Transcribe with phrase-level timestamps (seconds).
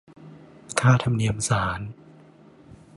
[0.79, 1.81] ค่าธรรมเนียมศาล